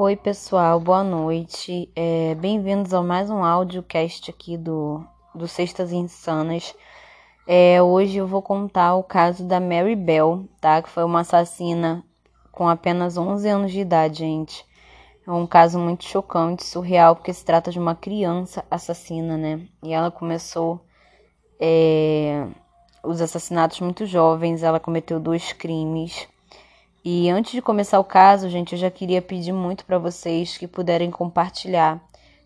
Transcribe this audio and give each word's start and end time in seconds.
Oi, 0.00 0.14
pessoal, 0.14 0.78
boa 0.78 1.02
noite. 1.02 1.90
É, 1.96 2.32
Bem-vindos 2.36 2.94
a 2.94 3.02
mais 3.02 3.30
um 3.30 3.42
audiocast 3.42 4.30
aqui 4.30 4.56
do, 4.56 5.04
do 5.34 5.48
Sextas 5.48 5.90
Insanas. 5.90 6.72
É, 7.44 7.82
hoje 7.82 8.16
eu 8.16 8.24
vou 8.24 8.40
contar 8.40 8.94
o 8.94 9.02
caso 9.02 9.44
da 9.44 9.58
Mary 9.58 9.96
Bell, 9.96 10.44
tá? 10.60 10.80
Que 10.80 10.88
foi 10.88 11.02
uma 11.02 11.22
assassina 11.22 12.04
com 12.52 12.68
apenas 12.68 13.16
11 13.16 13.48
anos 13.48 13.72
de 13.72 13.80
idade, 13.80 14.18
gente. 14.18 14.64
É 15.26 15.32
um 15.32 15.48
caso 15.48 15.80
muito 15.80 16.04
chocante, 16.04 16.64
surreal, 16.64 17.16
porque 17.16 17.32
se 17.32 17.44
trata 17.44 17.72
de 17.72 17.80
uma 17.80 17.96
criança 17.96 18.64
assassina, 18.70 19.36
né? 19.36 19.66
E 19.82 19.92
ela 19.92 20.12
começou 20.12 20.80
é, 21.58 22.46
os 23.02 23.20
assassinatos 23.20 23.80
muito 23.80 24.06
jovens, 24.06 24.62
ela 24.62 24.78
cometeu 24.78 25.18
dois 25.18 25.52
crimes. 25.52 26.28
E 27.10 27.30
antes 27.30 27.52
de 27.52 27.62
começar 27.62 27.98
o 27.98 28.04
caso, 28.04 28.50
gente, 28.50 28.74
eu 28.74 28.78
já 28.78 28.90
queria 28.90 29.22
pedir 29.22 29.50
muito 29.50 29.82
para 29.86 29.96
vocês 29.96 30.58
que 30.58 30.68
puderem 30.68 31.10
compartilhar 31.10 31.98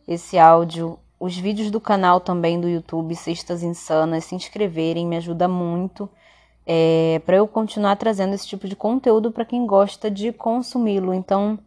esse 0.07 0.39
áudio, 0.39 1.01
os 1.19 1.37
vídeos 1.37 1.69
do 1.69 1.81
canal 1.81 2.21
também 2.21 2.61
do 2.61 2.69
YouTube 2.69 3.13
Sextas 3.17 3.65
Insanas, 3.65 4.25
se 4.25 4.37
inscreverem, 4.37 5.05
me 5.05 5.17
ajuda 5.17 5.49
muito 5.49 6.09
é, 6.65 7.21
para 7.27 7.39
eu 7.39 7.49
continuar 7.49 7.97
trazendo 7.97 8.35
esse 8.35 8.47
tipo 8.47 8.69
de 8.69 8.77
conteúdo 8.77 9.33
para 9.33 9.45
quem 9.45 9.67
gosta 9.67 10.09
de 10.09 10.33
consumi-lo. 10.33 11.13
Então, 11.13 11.59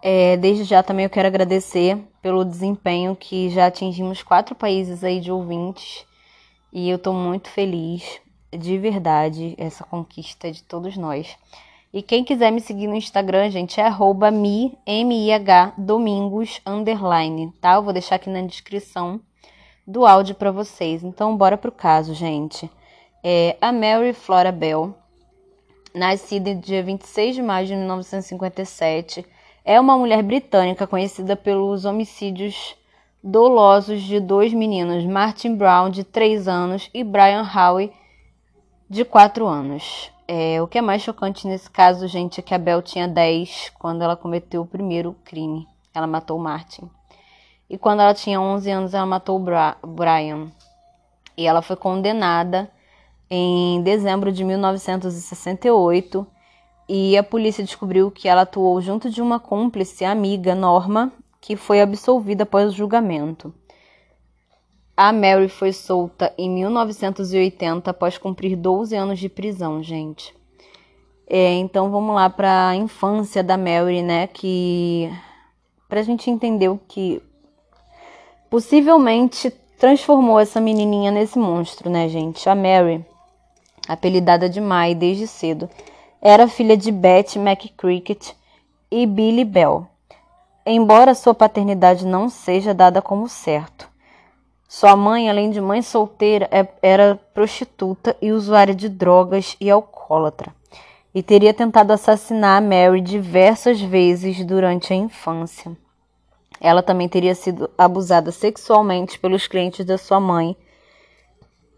é, 0.00 0.36
desde 0.36 0.62
já 0.62 0.80
também 0.80 1.06
eu 1.06 1.10
quero 1.10 1.26
agradecer 1.26 1.98
pelo 2.22 2.44
desempenho 2.44 3.16
que 3.16 3.50
já 3.50 3.66
atingimos 3.66 4.22
quatro 4.22 4.54
países 4.54 5.02
aí 5.02 5.18
de 5.18 5.32
ouvintes 5.32 6.06
e 6.72 6.88
eu 6.88 6.98
estou 6.98 7.12
muito 7.12 7.48
feliz 7.48 8.22
de 8.56 8.78
verdade 8.78 9.54
essa 9.58 9.84
conquista 9.84 10.50
de 10.50 10.62
todos 10.62 10.96
nós. 10.96 11.36
E 11.94 12.02
quem 12.02 12.24
quiser 12.24 12.50
me 12.50 12.60
seguir 12.60 12.88
no 12.88 12.96
Instagram, 12.96 13.50
gente, 13.50 13.80
é 13.80 13.84
arroba 13.84 14.28
mi, 14.28 14.76
M-I-H, 14.84 15.74
domingos, 15.78 16.60
underline, 16.66 17.52
tá? 17.60 17.74
Eu 17.74 17.84
vou 17.84 17.92
deixar 17.92 18.16
aqui 18.16 18.28
na 18.28 18.42
descrição 18.42 19.20
do 19.86 20.04
áudio 20.04 20.34
para 20.34 20.50
vocês. 20.50 21.04
Então, 21.04 21.36
bora 21.36 21.56
pro 21.56 21.70
caso, 21.70 22.12
gente. 22.12 22.68
É 23.22 23.56
a 23.60 23.70
Mary 23.70 24.12
Flora 24.12 24.50
Bell, 24.50 24.92
nascida 25.94 26.52
dia 26.52 26.82
26 26.82 27.36
de 27.36 27.42
maio 27.42 27.68
de 27.68 27.76
1957, 27.76 29.24
é 29.64 29.78
uma 29.78 29.96
mulher 29.96 30.20
britânica 30.20 30.88
conhecida 30.88 31.36
pelos 31.36 31.84
homicídios 31.84 32.74
dolosos 33.22 34.02
de 34.02 34.18
dois 34.18 34.52
meninos, 34.52 35.04
Martin 35.04 35.54
Brown, 35.54 35.90
de 35.90 36.02
3 36.02 36.48
anos, 36.48 36.90
e 36.92 37.04
Brian 37.04 37.48
Howe, 37.48 37.92
de 38.90 39.04
4 39.04 39.46
anos. 39.46 40.12
É, 40.26 40.60
o 40.62 40.66
que 40.66 40.78
é 40.78 40.80
mais 40.80 41.02
chocante 41.02 41.46
nesse 41.46 41.70
caso, 41.70 42.08
gente, 42.08 42.40
é 42.40 42.42
que 42.42 42.54
a 42.54 42.58
Bel 42.58 42.80
tinha 42.80 43.06
10 43.06 43.72
quando 43.78 44.02
ela 44.02 44.16
cometeu 44.16 44.62
o 44.62 44.66
primeiro 44.66 45.14
crime. 45.22 45.68
Ela 45.92 46.06
matou 46.06 46.38
o 46.38 46.42
Martin. 46.42 46.88
E 47.68 47.76
quando 47.76 48.00
ela 48.00 48.14
tinha 48.14 48.40
11 48.40 48.70
anos, 48.70 48.94
ela 48.94 49.04
matou 49.04 49.36
o 49.36 49.42
Bra 49.42 49.76
Brian. 49.86 50.50
E 51.36 51.46
ela 51.46 51.60
foi 51.60 51.76
condenada 51.76 52.70
em 53.28 53.82
dezembro 53.82 54.32
de 54.32 54.44
1968. 54.44 56.26
E 56.88 57.16
a 57.18 57.22
polícia 57.22 57.62
descobriu 57.62 58.10
que 58.10 58.28
ela 58.28 58.42
atuou 58.42 58.80
junto 58.80 59.10
de 59.10 59.20
uma 59.20 59.38
cúmplice 59.38 60.04
amiga, 60.04 60.54
Norma, 60.54 61.12
que 61.40 61.56
foi 61.56 61.80
absolvida 61.82 62.44
após 62.44 62.72
o 62.72 62.76
julgamento. 62.76 63.52
A 64.96 65.12
Mary 65.12 65.48
foi 65.48 65.72
solta 65.72 66.32
em 66.38 66.48
1980 66.48 67.90
após 67.90 68.16
cumprir 68.16 68.54
12 68.54 68.94
anos 68.94 69.18
de 69.18 69.28
prisão, 69.28 69.82
gente. 69.82 70.32
É, 71.26 71.54
então 71.54 71.90
vamos 71.90 72.14
lá 72.14 72.30
para 72.30 72.68
a 72.68 72.76
infância 72.76 73.42
da 73.42 73.56
Mary, 73.56 74.02
né? 74.02 74.28
Que 74.28 75.10
para 75.88 76.00
a 76.00 76.02
gente 76.02 76.30
entender 76.30 76.68
o 76.68 76.80
que 76.86 77.20
possivelmente 78.48 79.50
transformou 79.78 80.38
essa 80.38 80.60
menininha 80.60 81.10
nesse 81.10 81.38
monstro, 81.38 81.90
né, 81.90 82.08
gente? 82.08 82.48
A 82.48 82.54
Mary, 82.54 83.04
apelidada 83.88 84.48
de 84.48 84.60
Mai 84.60 84.94
desde 84.94 85.26
cedo, 85.26 85.68
era 86.22 86.46
filha 86.46 86.76
de 86.76 86.92
Beth 86.92 87.36
McCricket 87.36 88.32
e 88.90 89.06
Billy 89.06 89.44
Bell. 89.44 89.88
Embora 90.64 91.14
sua 91.14 91.34
paternidade 91.34 92.06
não 92.06 92.28
seja 92.28 92.72
dada 92.72 93.02
como 93.02 93.28
certo, 93.28 93.90
sua 94.76 94.96
mãe, 94.96 95.30
além 95.30 95.50
de 95.50 95.60
mãe 95.60 95.82
solteira, 95.82 96.48
é, 96.50 96.66
era 96.82 97.14
prostituta 97.32 98.16
e 98.20 98.32
usuária 98.32 98.74
de 98.74 98.88
drogas 98.88 99.56
e 99.60 99.70
alcoólatra, 99.70 100.52
e 101.14 101.22
teria 101.22 101.54
tentado 101.54 101.92
assassinar 101.92 102.60
Mary 102.60 103.00
diversas 103.00 103.80
vezes 103.80 104.44
durante 104.44 104.92
a 104.92 104.96
infância. 104.96 105.70
Ela 106.60 106.82
também 106.82 107.08
teria 107.08 107.36
sido 107.36 107.70
abusada 107.78 108.32
sexualmente 108.32 109.16
pelos 109.16 109.46
clientes 109.46 109.86
da 109.86 109.96
sua 109.96 110.18
mãe. 110.18 110.56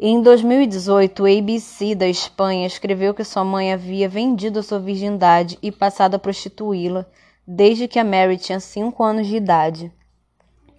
E 0.01 0.09
em 0.09 0.23
2018, 0.23 1.23
o 1.23 1.27
ABC 1.27 1.95
da 1.95 2.09
Espanha 2.09 2.67
escreveu 2.67 3.13
que 3.13 3.25
sua 3.25 3.45
mãe 3.45 3.75
havia 3.75 4.09
vendido 4.09 4.61
a 4.61 4.63
sua 4.63 4.79
virgindade 4.79 5.59
e 5.61 5.71
passado 5.71 6.15
a 6.15 6.19
prostituí-la 6.19 7.05
desde 7.47 7.89
que 7.89 7.99
a 7.99 8.05
Mary 8.05 8.39
tinha 8.39 8.59
5 8.59 9.05
anos 9.05 9.27
de 9.27 9.37
idade. 9.37 9.93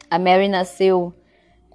A 0.09 0.17
Mary 0.17 0.47
nasceu 0.47 1.13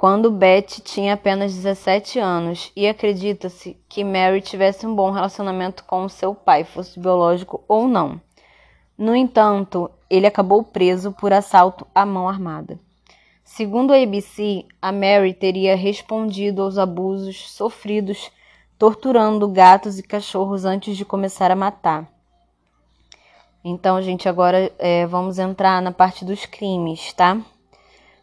quando 0.03 0.33
Beth 0.33 0.81
tinha 0.83 1.15
apenas 1.15 1.55
17 1.55 2.19
anos, 2.19 2.73
e 2.75 2.89
acredita-se 2.89 3.77
que 3.89 4.03
Mary 4.03 4.41
tivesse 4.41 4.85
um 4.85 4.97
bom 4.97 5.13
relacionamento 5.13 5.85
com 5.85 6.09
seu 6.09 6.35
pai, 6.35 6.65
fosse 6.65 6.99
biológico 6.99 7.63
ou 7.69 7.87
não. 7.87 8.21
No 8.99 9.15
entanto, 9.15 9.89
ele 10.11 10.27
acabou 10.27 10.65
preso 10.65 11.13
por 11.13 11.33
assalto 11.33 11.87
à 11.95 12.05
mão 12.05 12.29
armada. 12.29 12.81
Segundo 13.45 13.93
a 13.93 14.03
ABC, 14.03 14.65
a 14.83 14.91
Mary 14.91 15.33
teria 15.35 15.77
respondido 15.77 16.63
aos 16.63 16.79
abusos 16.79 17.53
sofridos 17.53 18.29
torturando 18.77 19.47
gatos 19.47 20.01
e 20.01 20.03
cachorros 20.03 20.65
antes 20.65 20.97
de 20.97 21.05
começar 21.05 21.53
a 21.53 21.55
matar. 21.55 22.11
Então, 23.65 24.03
gente, 24.03 24.29
agora 24.29 24.69
é, 24.81 25.07
vamos 25.07 25.39
entrar 25.39 25.81
na 25.81 25.93
parte 25.93 26.25
dos 26.25 26.45
crimes, 26.45 27.13
tá? 27.13 27.41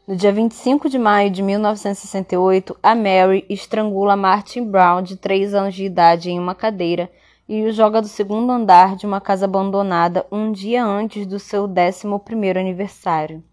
No 0.09 0.15
dia 0.15 0.33
25 0.33 0.89
de 0.89 0.97
maio 0.97 1.29
de 1.29 1.43
1968, 1.43 2.75
a 2.81 2.95
Mary 2.95 3.45
estrangula 3.47 4.15
Martin 4.15 4.63
Brown, 4.63 5.03
de 5.03 5.15
3 5.15 5.53
anos 5.53 5.75
de 5.75 5.85
idade, 5.85 6.31
em 6.31 6.39
uma 6.39 6.55
cadeira 6.55 7.11
e 7.47 7.63
o 7.63 7.71
joga 7.71 8.01
do 8.01 8.07
segundo 8.07 8.51
andar 8.51 8.95
de 8.95 9.05
uma 9.05 9.21
casa 9.21 9.45
abandonada 9.45 10.25
um 10.31 10.51
dia 10.51 10.83
antes 10.83 11.27
do 11.27 11.37
seu 11.37 11.67
11º 11.67 12.59
aniversário. 12.59 13.43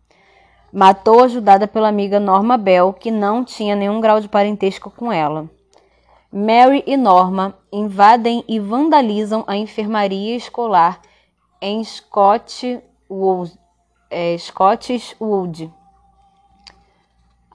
Matou 0.72 1.24
ajudada 1.24 1.68
pela 1.68 1.88
amiga 1.88 2.18
Norma 2.18 2.56
Bell, 2.56 2.90
que 2.94 3.10
não 3.10 3.44
tinha 3.44 3.76
nenhum 3.76 4.00
grau 4.00 4.18
de 4.18 4.26
parentesco 4.26 4.90
com 4.90 5.12
ela. 5.12 5.50
Mary 6.32 6.82
e 6.86 6.96
Norma 6.96 7.54
invadem 7.70 8.42
e 8.48 8.58
vandalizam 8.58 9.44
a 9.46 9.58
enfermaria 9.58 10.34
escolar 10.34 11.02
em 11.60 11.84
Scott 11.84 12.80
Wood, 13.10 13.52
é, 14.10 14.38
Scottish 14.38 15.14
Wood, 15.20 15.70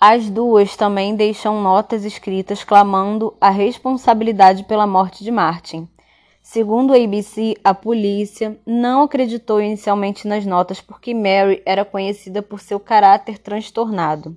as 0.03 0.31
duas 0.31 0.75
também 0.75 1.15
deixam 1.15 1.61
notas 1.61 2.03
escritas 2.03 2.63
clamando 2.63 3.37
a 3.39 3.51
responsabilidade 3.51 4.63
pela 4.63 4.87
morte 4.87 5.23
de 5.23 5.29
Martin. 5.29 5.87
Segundo 6.41 6.91
a 6.91 6.95
ABC, 6.97 7.53
a 7.63 7.71
polícia 7.71 8.59
não 8.65 9.03
acreditou 9.03 9.61
inicialmente 9.61 10.27
nas 10.27 10.43
notas 10.43 10.81
porque 10.81 11.13
Mary 11.13 11.61
era 11.67 11.85
conhecida 11.85 12.41
por 12.41 12.59
seu 12.59 12.79
caráter 12.79 13.37
transtornado. 13.37 14.35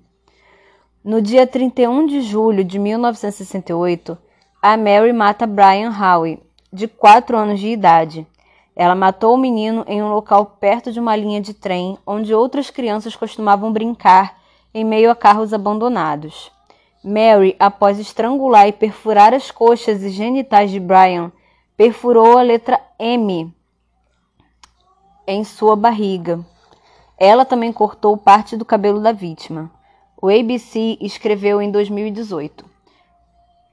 No 1.02 1.22
dia 1.22 1.46
31 1.46 2.08
de 2.08 2.20
julho 2.20 2.62
de 2.62 2.78
1968, 2.78 4.18
a 4.60 4.76
Mary 4.76 5.14
mata 5.14 5.46
Brian 5.46 5.90
Howe, 5.98 6.42
de 6.70 6.86
4 6.86 7.38
anos 7.38 7.58
de 7.58 7.68
idade. 7.68 8.26
Ela 8.76 8.94
matou 8.94 9.32
o 9.32 9.38
menino 9.38 9.82
em 9.88 10.02
um 10.02 10.12
local 10.12 10.44
perto 10.60 10.92
de 10.92 11.00
uma 11.00 11.16
linha 11.16 11.40
de 11.40 11.54
trem 11.54 11.96
onde 12.06 12.34
outras 12.34 12.68
crianças 12.68 13.16
costumavam 13.16 13.72
brincar 13.72 14.43
em 14.74 14.84
meio 14.84 15.10
a 15.10 15.14
carros 15.14 15.54
abandonados. 15.54 16.50
Mary, 17.02 17.54
após 17.58 17.98
estrangular 17.98 18.66
e 18.66 18.72
perfurar 18.72 19.32
as 19.32 19.50
coxas 19.50 20.02
e 20.02 20.10
genitais 20.10 20.70
de 20.70 20.80
Brian, 20.80 21.30
perfurou 21.76 22.36
a 22.36 22.42
letra 22.42 22.80
M 22.98 23.54
em 25.26 25.44
sua 25.44 25.76
barriga. 25.76 26.44
Ela 27.16 27.44
também 27.44 27.72
cortou 27.72 28.16
parte 28.16 28.56
do 28.56 28.64
cabelo 28.64 29.00
da 29.00 29.12
vítima. 29.12 29.70
O 30.20 30.28
ABC 30.28 30.98
escreveu 31.00 31.62
em 31.62 31.70
2018. 31.70 32.64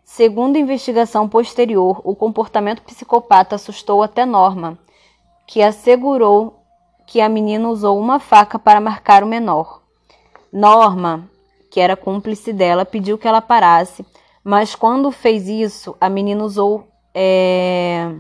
Segundo 0.04 0.58
investigação 0.58 1.28
posterior, 1.28 2.02
o 2.04 2.14
comportamento 2.14 2.82
psicopata 2.84 3.56
assustou 3.56 4.04
até 4.04 4.26
Norma, 4.26 4.78
que 5.48 5.62
assegurou 5.62 6.62
que 7.08 7.22
a 7.22 7.30
menina 7.30 7.70
usou 7.70 7.98
uma 7.98 8.20
faca 8.20 8.60
para 8.60 8.82
marcar 8.82 9.24
o 9.24 9.28
menor. 9.28 9.81
Norma, 10.52 11.30
que 11.70 11.80
era 11.80 11.96
cúmplice 11.96 12.52
dela, 12.52 12.86
pediu 12.86 13.18
que 13.18 13.28
ela 13.28 13.42
parasse, 13.42 14.06
mas 14.44 14.76
quando 14.76 15.12
fez 15.12 15.48
isso, 15.48 15.96
a 16.00 16.10
menina 16.10 16.44
usou. 16.44 16.88
É... 17.14 18.12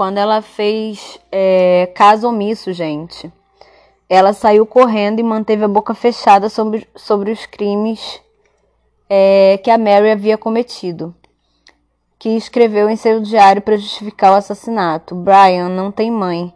quando 0.00 0.16
ela 0.16 0.40
fez 0.40 1.20
é, 1.30 1.92
caso 1.94 2.26
omisso, 2.26 2.72
gente. 2.72 3.30
Ela 4.08 4.32
saiu 4.32 4.64
correndo 4.64 5.20
e 5.20 5.22
manteve 5.22 5.62
a 5.62 5.68
boca 5.68 5.92
fechada 5.92 6.48
sobre, 6.48 6.88
sobre 6.96 7.30
os 7.30 7.44
crimes 7.44 8.18
é, 9.10 9.60
que 9.62 9.70
a 9.70 9.76
Mary 9.76 10.10
havia 10.10 10.38
cometido, 10.38 11.14
que 12.18 12.30
escreveu 12.30 12.88
em 12.88 12.96
seu 12.96 13.20
diário 13.20 13.60
para 13.60 13.76
justificar 13.76 14.32
o 14.32 14.36
assassinato. 14.36 15.14
Brian 15.14 15.68
não 15.68 15.92
tem 15.92 16.10
mãe. 16.10 16.50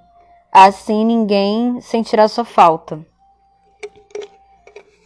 Assim 0.57 1.05
ninguém 1.05 1.81
sentirá 1.81 2.29
sua 2.29 2.45
falta. 2.45 3.05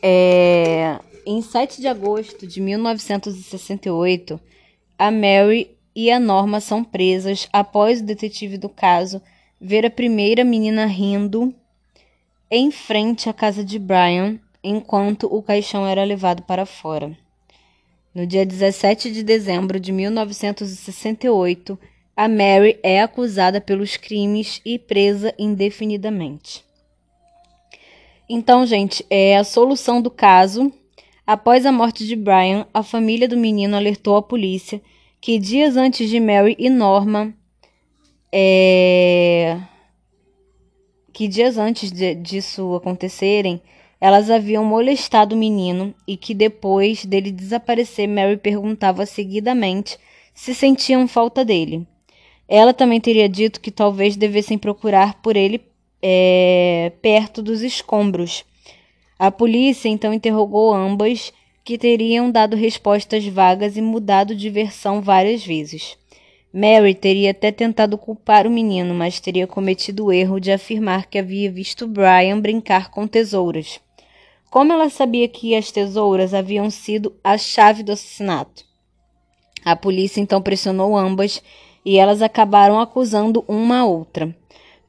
É, 0.03 1.01
em 1.25 1.41
7 1.41 1.81
de 1.81 1.89
agosto 1.89 2.47
de 2.47 2.61
1968, 2.61 4.39
a 4.99 5.11
Mary 5.11 5.75
e 5.97 6.11
a 6.11 6.21
Norma 6.21 6.61
são 6.61 6.85
presas 6.85 7.49
após 7.51 8.03
o 8.03 8.05
detetive 8.05 8.59
do 8.59 8.69
caso 8.69 9.23
ver 9.59 9.87
a 9.87 9.91
primeira 9.91 10.45
menina 10.45 10.85
rindo 10.85 11.55
em 12.51 12.71
frente 12.71 13.31
à 13.31 13.33
casa 13.33 13.65
de 13.65 13.79
Brian 13.79 14.39
enquanto 14.63 15.35
o 15.35 15.43
caixão 15.43 15.87
era 15.87 16.05
levado 16.05 16.43
para 16.43 16.67
fora. 16.67 17.17
No 18.15 18.27
dia 18.27 18.45
17 18.45 19.11
de 19.11 19.23
dezembro 19.23 19.81
de 19.81 19.93
1968, 19.93 21.79
a 22.19 22.27
Mary 22.27 22.81
é 22.83 23.01
acusada 23.01 23.61
pelos 23.61 23.97
crimes 23.97 24.61
e 24.65 24.77
presa 24.77 25.33
indefinidamente. 25.39 26.65
Então, 28.29 28.67
gente, 28.67 29.07
é 29.09 29.37
a 29.37 29.45
solução 29.45 30.03
do 30.03 30.11
caso. 30.11 30.73
Após 31.25 31.65
a 31.65 31.71
morte 31.71 32.05
de 32.05 32.17
Brian, 32.17 32.67
a 32.75 32.83
família 32.83 33.29
do 33.29 33.37
menino 33.37 33.77
alertou 33.77 34.17
a 34.17 34.23
polícia 34.23 34.83
que 35.21 35.39
dias 35.39 35.77
antes 35.77 36.11
de 36.11 36.19
Mary 36.19 36.57
e 36.59 36.69
Norma, 36.69 37.33
é... 38.33 39.57
que 41.13 41.29
dias 41.29 41.57
antes 41.57 41.93
de, 41.93 42.17
disso 42.17 42.75
acontecerem, 42.75 43.63
elas 44.01 44.29
haviam 44.29 44.65
molestado 44.65 45.37
o 45.37 45.39
menino 45.39 45.95
e 46.05 46.17
que 46.17 46.35
depois 46.35 47.05
dele 47.05 47.31
desaparecer, 47.31 48.09
Mary 48.09 48.37
perguntava 48.37 49.07
seguidamente 49.07 49.97
se 50.35 50.53
sentiam 50.53 51.07
falta 51.07 51.45
dele. 51.45 51.87
Ela 52.49 52.73
também 52.73 53.01
teria 53.01 53.29
dito 53.29 53.61
que 53.61 53.71
talvez 53.71 54.17
devessem 54.17 54.57
procurar 54.57 55.21
por 55.21 55.37
ele 55.37 55.61
é, 56.03 56.93
perto 57.03 57.43
dos 57.43 57.61
escombros. 57.61 58.45
A 59.19 59.31
polícia 59.31 59.89
então 59.89 60.15
interrogou 60.15 60.73
ambas, 60.73 61.33
que 61.65 61.77
teriam 61.77 62.31
dado 62.31 62.57
respostas 62.57 63.27
vagas 63.27 63.77
e 63.77 63.83
mudado 63.83 64.35
de 64.35 64.49
versão 64.49 65.03
várias 65.03 65.45
vezes. 65.45 65.99
Mary 66.51 66.95
teria 66.95 67.33
até 67.33 67.53
tentado 67.53 67.99
culpar 67.99 68.47
o 68.47 68.51
menino, 68.51 68.95
mas 68.95 69.21
teria 69.21 69.47
cometido 69.47 70.07
o 70.07 70.13
erro 70.13 70.41
de 70.41 70.51
afirmar 70.51 71.07
que 71.07 71.19
havia 71.19 71.51
visto 71.51 71.87
Brian 71.87 72.41
brincar 72.41 72.91
com 72.91 73.07
tesouras. 73.07 73.79
Como 74.51 74.73
ela 74.73 74.89
sabia 74.89 75.29
que 75.29 75.55
as 75.55 75.71
tesouras 75.71 76.33
haviam 76.33 76.71
sido 76.71 77.15
a 77.23 77.37
chave 77.37 77.83
do 77.83 77.93
assassinato? 77.93 78.65
A 79.63 79.77
polícia 79.77 80.23
então 80.23 80.41
pressionou 80.41 80.97
ambas 80.97 81.43
e 81.85 81.99
elas 81.99 82.23
acabaram 82.23 82.81
acusando 82.81 83.45
uma 83.47 83.81
a 83.81 83.85
outra. 83.85 84.35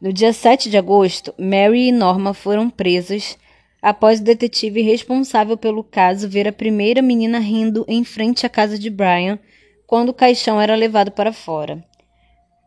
No 0.02 0.14
dia 0.14 0.32
7 0.32 0.70
de 0.70 0.78
agosto, 0.78 1.34
Mary 1.38 1.88
e 1.88 1.92
Norma 1.92 2.34
foram 2.34 2.70
presas 2.70 3.38
após 3.82 4.20
o 4.20 4.24
detetive 4.24 4.82
responsável 4.82 5.58
pelo 5.58 5.84
caso 5.84 6.30
ver 6.30 6.48
a 6.48 6.54
primeira 6.54 7.02
menina 7.02 7.40
rindo 7.40 7.86
em 7.88 8.04
frente 8.04 8.46
à 8.46 8.50
casa 8.50 8.78
de 8.78 8.90
Brian 8.90 9.40
quando 9.86 10.10
o 10.10 10.14
caixão 10.14 10.60
era 10.60 10.76
levado 10.76 11.12
para 11.12 11.34
fora. 11.34 11.84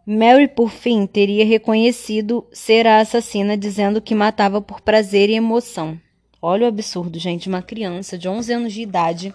Mary, 0.04 0.48
por 0.48 0.70
fim, 0.70 1.06
teria 1.06 1.44
reconhecido 1.44 2.44
ser 2.52 2.86
a 2.86 2.98
assassina, 2.98 3.56
dizendo 3.56 4.00
que 4.00 4.14
matava 4.14 4.60
por 4.60 4.80
prazer 4.80 5.30
e 5.30 5.34
emoção. 5.34 5.98
Olha 6.40 6.64
o 6.64 6.68
absurdo, 6.68 7.20
gente, 7.20 7.48
uma 7.48 7.62
criança 7.62 8.18
de 8.18 8.28
11 8.28 8.52
anos 8.52 8.72
de 8.72 8.82
idade 8.82 9.32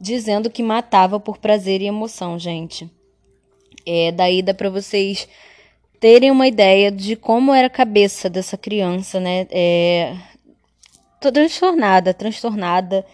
dizendo 0.00 0.48
que 0.48 0.62
matava 0.62 1.20
por 1.20 1.36
prazer 1.36 1.82
e 1.82 1.86
emoção, 1.86 2.38
gente. 2.38 2.90
É, 3.86 4.12
daí 4.12 4.42
dá 4.42 4.54
para 4.54 4.70
vocês 4.70 5.28
terem 6.00 6.30
uma 6.30 6.48
ideia 6.48 6.90
de 6.90 7.14
como 7.14 7.52
era 7.54 7.66
a 7.66 7.70
cabeça 7.70 8.30
dessa 8.30 8.56
criança, 8.56 9.20
né? 9.20 9.46
É, 9.50 10.16
tô 11.20 11.30
transtornada, 11.30 12.14
transtornada. 12.14 13.04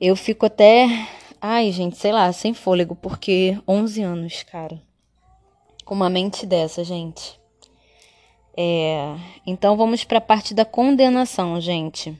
Eu 0.00 0.16
fico 0.16 0.46
até, 0.46 0.88
ai, 1.40 1.70
gente, 1.70 1.96
sei 1.96 2.10
lá, 2.10 2.32
sem 2.32 2.54
fôlego, 2.54 2.96
porque 2.96 3.58
11 3.68 4.02
anos, 4.02 4.42
cara. 4.42 4.80
Com 5.84 5.94
uma 5.94 6.08
mente 6.08 6.46
dessa, 6.46 6.82
gente. 6.82 7.38
É, 8.56 9.14
então 9.46 9.76
vamos 9.76 10.04
para 10.04 10.18
a 10.18 10.22
parte 10.22 10.54
da 10.54 10.64
condenação, 10.64 11.60
gente. 11.60 12.16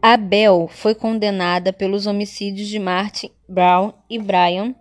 Abel 0.00 0.68
foi 0.70 0.94
condenada 0.94 1.72
pelos 1.72 2.06
homicídios 2.06 2.68
de 2.68 2.78
Martin 2.78 3.30
Brown 3.48 3.92
e 4.08 4.18
Brian 4.18 4.74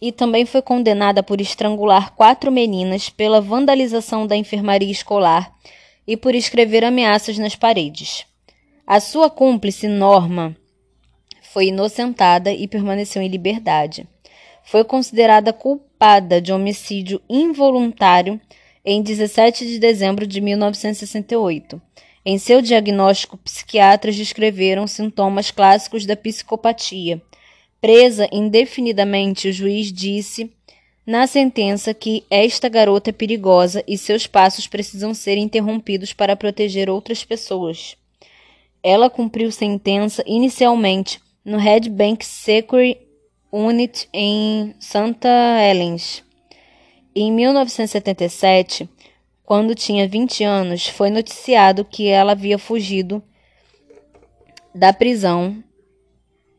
e 0.00 0.12
também 0.12 0.46
foi 0.46 0.62
condenada 0.62 1.22
por 1.22 1.40
estrangular 1.40 2.14
quatro 2.14 2.52
meninas, 2.52 3.10
pela 3.10 3.40
vandalização 3.40 4.26
da 4.26 4.36
enfermaria 4.36 4.90
escolar 4.90 5.52
e 6.06 6.16
por 6.16 6.34
escrever 6.34 6.84
ameaças 6.84 7.36
nas 7.38 7.56
paredes. 7.56 8.24
A 8.86 9.00
sua 9.00 9.28
cúmplice, 9.28 9.86
Norma, 9.88 10.56
foi 11.42 11.66
inocentada 11.66 12.52
e 12.52 12.68
permaneceu 12.68 13.20
em 13.20 13.28
liberdade. 13.28 14.06
Foi 14.62 14.84
considerada 14.84 15.52
culpada 15.52 16.40
de 16.40 16.52
homicídio 16.52 17.20
involuntário 17.28 18.40
em 18.84 19.02
17 19.02 19.66
de 19.66 19.78
dezembro 19.78 20.26
de 20.26 20.40
1968. 20.40 21.80
Em 22.24 22.38
seu 22.38 22.60
diagnóstico, 22.60 23.36
psiquiatras 23.38 24.16
descreveram 24.16 24.86
sintomas 24.86 25.50
clássicos 25.50 26.04
da 26.04 26.16
psicopatia, 26.16 27.20
Presa 27.80 28.28
indefinidamente, 28.32 29.48
o 29.48 29.52
juiz 29.52 29.92
disse 29.92 30.50
na 31.06 31.26
sentença 31.26 31.94
que 31.94 32.24
esta 32.28 32.68
garota 32.68 33.10
é 33.10 33.12
perigosa 33.12 33.82
e 33.86 33.96
seus 33.96 34.26
passos 34.26 34.66
precisam 34.66 35.14
ser 35.14 35.38
interrompidos 35.38 36.12
para 36.12 36.36
proteger 36.36 36.90
outras 36.90 37.24
pessoas. 37.24 37.96
Ela 38.82 39.08
cumpriu 39.08 39.50
sentença 39.50 40.22
inicialmente 40.26 41.20
no 41.44 41.56
Red 41.56 41.88
Bank 41.88 42.26
Security 42.26 43.00
Unit 43.50 44.06
em 44.12 44.74
Santa 44.78 45.28
Helens. 45.62 46.22
Em 47.14 47.32
1977, 47.32 48.86
quando 49.44 49.74
tinha 49.74 50.06
20 50.06 50.44
anos, 50.44 50.88
foi 50.88 51.08
noticiado 51.08 51.84
que 51.84 52.06
ela 52.06 52.32
havia 52.32 52.58
fugido 52.58 53.22
da 54.74 54.92
prisão 54.92 55.64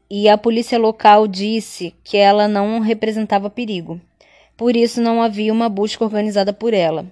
e 0.09 0.27
a 0.27 0.37
polícia 0.37 0.79
local 0.79 1.27
disse 1.27 1.93
que 2.03 2.17
ela 2.17 2.47
não 2.47 2.79
representava 2.79 3.49
perigo. 3.49 4.01
Por 4.57 4.75
isso, 4.75 5.01
não 5.01 5.21
havia 5.21 5.53
uma 5.53 5.69
busca 5.69 6.03
organizada 6.03 6.51
por 6.51 6.73
ela. 6.73 7.05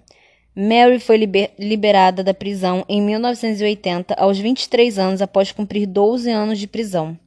Mary 0.56 1.00
foi 1.00 1.18
liber 1.18 1.52
liberada 1.60 2.24
da 2.24 2.34
prisão 2.34 2.84
em 2.90 3.00
1980, 3.02 4.16
aos 4.16 4.40
23 4.40 4.98
anos, 4.98 5.22
após 5.22 5.52
cumprir 5.52 5.86
12 5.86 6.32
anos 6.32 6.58
de 6.58 6.66
prisão. 6.66 7.18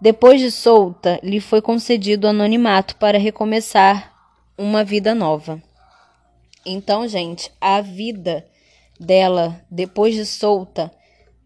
Depois 0.00 0.40
de 0.40 0.50
solta, 0.50 1.18
lhe 1.22 1.40
foi 1.40 1.60
concedido 1.60 2.28
anonimato 2.28 2.94
para 2.96 3.18
recomeçar 3.18 4.12
uma 4.56 4.84
vida 4.84 5.14
nova. 5.14 5.60
Então, 6.64 7.08
gente, 7.08 7.50
a 7.60 7.80
vida 7.80 8.46
dela, 8.98 9.60
depois 9.70 10.14
de 10.14 10.24
solta, 10.24 10.90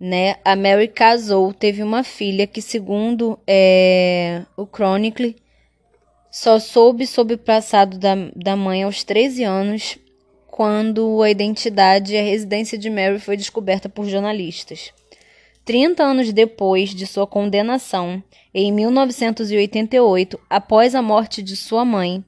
né? 0.00 0.36
A 0.44 0.54
Mary 0.54 0.88
casou, 0.88 1.52
teve 1.52 1.82
uma 1.82 2.04
filha 2.04 2.46
que, 2.46 2.62
segundo 2.62 3.38
é, 3.46 4.42
o 4.56 4.66
Chronicle, 4.66 5.36
só 6.30 6.58
soube 6.58 7.06
sobre 7.06 7.34
o 7.34 7.38
passado 7.38 7.98
da, 7.98 8.14
da 8.36 8.54
mãe 8.54 8.82
aos 8.82 9.02
13 9.02 9.44
anos, 9.44 9.98
quando 10.46 11.22
a 11.22 11.30
identidade 11.30 12.14
e 12.14 12.18
a 12.18 12.22
residência 12.22 12.76
de 12.76 12.90
Mary 12.90 13.18
foi 13.18 13.36
descoberta 13.36 13.88
por 13.88 14.06
jornalistas. 14.06 14.92
30 15.64 16.02
anos 16.02 16.32
depois 16.32 16.94
de 16.94 17.06
sua 17.06 17.26
condenação, 17.26 18.22
em 18.54 18.72
1988, 18.72 20.40
após 20.48 20.94
a 20.94 21.02
morte 21.02 21.42
de 21.42 21.54
sua 21.56 21.84
mãe, 21.84 22.24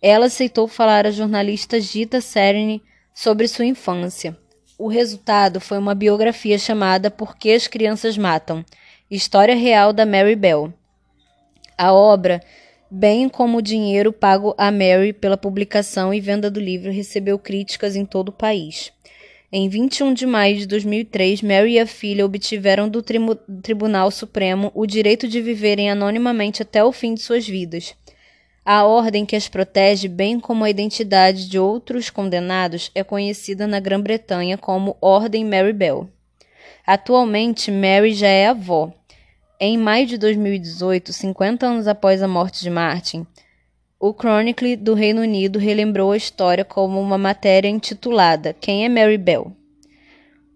ela 0.00 0.26
aceitou 0.26 0.68
falar 0.68 1.06
à 1.06 1.10
jornalista 1.10 1.80
Gita 1.80 2.20
Sereni 2.20 2.82
sobre 3.12 3.48
sua 3.48 3.64
infância. 3.64 4.38
O 4.76 4.88
resultado 4.88 5.60
foi 5.60 5.78
uma 5.78 5.94
biografia 5.94 6.58
chamada 6.58 7.08
Por 7.08 7.36
que 7.36 7.52
as 7.52 7.68
Crianças 7.68 8.18
Matam 8.18 8.64
História 9.08 9.54
Real 9.54 9.92
da 9.92 10.04
Mary 10.04 10.34
Bell. 10.34 10.74
A 11.78 11.92
obra, 11.92 12.42
bem 12.90 13.28
como 13.28 13.58
o 13.58 13.62
dinheiro 13.62 14.12
pago 14.12 14.52
a 14.58 14.72
Mary 14.72 15.12
pela 15.12 15.36
publicação 15.36 16.12
e 16.12 16.20
venda 16.20 16.50
do 16.50 16.58
livro, 16.58 16.90
recebeu 16.90 17.38
críticas 17.38 17.94
em 17.94 18.04
todo 18.04 18.30
o 18.30 18.32
país. 18.32 18.92
Em 19.52 19.68
21 19.68 20.12
de 20.12 20.26
maio 20.26 20.56
de 20.56 20.66
2003, 20.66 21.40
Mary 21.42 21.74
e 21.74 21.78
a 21.78 21.86
filha 21.86 22.26
obtiveram 22.26 22.88
do 22.88 23.00
Tribunal 23.62 24.10
Supremo 24.10 24.72
o 24.74 24.86
direito 24.86 25.28
de 25.28 25.40
viverem 25.40 25.88
anonimamente 25.88 26.62
até 26.62 26.82
o 26.82 26.90
fim 26.90 27.14
de 27.14 27.20
suas 27.20 27.46
vidas. 27.46 27.94
A 28.64 28.84
ordem 28.84 29.26
que 29.26 29.36
as 29.36 29.46
protege, 29.46 30.08
bem 30.08 30.40
como 30.40 30.64
a 30.64 30.70
identidade 30.70 31.50
de 31.50 31.58
outros 31.58 32.08
condenados, 32.08 32.90
é 32.94 33.04
conhecida 33.04 33.66
na 33.66 33.78
Grã-Bretanha 33.78 34.56
como 34.56 34.96
Ordem 35.02 35.44
Mary 35.44 35.74
Bell. 35.74 36.08
Atualmente, 36.86 37.70
Mary 37.70 38.14
já 38.14 38.28
é 38.28 38.48
avó. 38.48 38.90
Em 39.60 39.76
maio 39.76 40.06
de 40.06 40.16
2018, 40.16 41.12
50 41.12 41.66
anos 41.66 41.86
após 41.86 42.22
a 42.22 42.28
morte 42.28 42.62
de 42.62 42.70
Martin, 42.70 43.26
o 44.00 44.14
Chronicle 44.14 44.76
do 44.76 44.94
Reino 44.94 45.20
Unido 45.20 45.58
relembrou 45.58 46.12
a 46.12 46.16
história 46.16 46.64
como 46.64 47.00
uma 47.00 47.16
matéria 47.18 47.68
intitulada 47.68 48.54
Quem 48.58 48.84
é 48.84 48.88
Mary 48.88 49.18
Bell? 49.18 49.52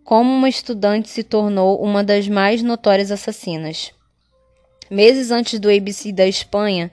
Como 0.02 0.30
uma 0.30 0.48
estudante 0.48 1.10
se 1.10 1.22
tornou 1.22 1.82
uma 1.82 2.02
das 2.02 2.26
mais 2.26 2.62
notórias 2.62 3.10
assassinas. 3.10 3.92
Meses 4.90 5.30
antes 5.30 5.60
do 5.60 5.70
ABC 5.70 6.10
da 6.10 6.26
Espanha, 6.26 6.90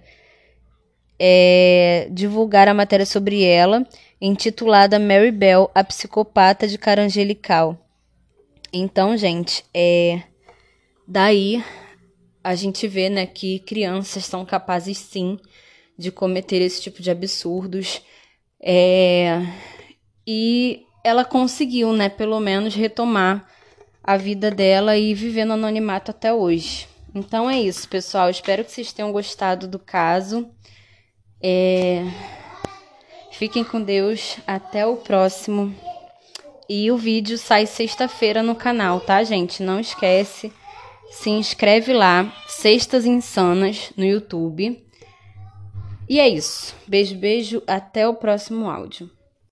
é, 1.20 2.08
divulgar 2.12 2.68
a 2.68 2.74
matéria 2.74 3.06
sobre 3.06 3.44
ela, 3.44 3.88
intitulada 4.20 5.00
Mary 5.00 5.32
Bell, 5.32 5.70
a 5.74 5.84
psicopata 5.84 6.68
de 6.68 6.78
cara 6.78 7.04
angelical. 7.04 7.78
Então, 8.74 9.16
gente, 9.16 9.64
é 9.74 10.22
daí 11.08 11.64
a 12.44 12.56
gente 12.56 12.88
vê, 12.88 13.10
né, 13.10 13.26
que 13.26 13.60
crianças 13.60 14.26
são 14.26 14.46
capazes 14.46 14.98
sim 14.98 15.40
de 15.98 16.12
cometer 16.12 16.62
esse 16.62 16.82
tipo 16.82 17.02
de 17.02 17.10
absurdos. 17.10 18.02
É, 18.62 19.42
e 20.28 20.84
ela 21.04 21.26
conseguiu, 21.26 21.94
né, 21.94 22.10
pelo 22.10 22.40
menos 22.40 22.76
retomar 22.76 23.48
a 24.04 24.18
vida 24.18 24.52
dela 24.52 24.98
e 24.98 25.14
viver 25.14 25.46
no 25.46 25.54
anonimato 25.54 26.12
até 26.12 26.32
hoje. 26.34 26.88
Então 27.14 27.50
é 27.50 27.60
isso, 27.60 27.88
pessoal. 27.88 28.30
Espero 28.30 28.64
que 28.64 28.72
vocês 28.72 28.92
tenham 28.92 29.12
gostado 29.12 29.68
do 29.68 29.80
caso. 29.80 30.48
É... 31.48 32.04
Fiquem 33.34 33.64
com 33.64 33.80
Deus. 33.80 34.38
Até 34.48 34.88
o 34.88 34.96
próximo. 34.96 35.76
E 36.68 36.90
o 36.90 36.98
vídeo 36.98 37.38
sai 37.38 37.68
sexta-feira 37.68 38.42
no 38.42 38.56
canal, 38.56 39.00
tá, 39.00 39.24
gente? 39.24 39.62
Não 39.62 39.80
esquece. 39.80 40.52
Se 41.12 41.30
inscreve 41.30 41.94
lá, 41.94 42.34
Sextas 42.48 43.06
Insanas, 43.06 43.92
no 43.96 44.04
YouTube. 44.04 44.84
E 46.10 46.20
é 46.20 46.28
isso. 46.28 46.76
Beijo, 46.88 47.16
beijo. 47.16 47.62
Até 47.68 48.08
o 48.08 48.16
próximo 48.16 48.68
áudio. 48.68 49.08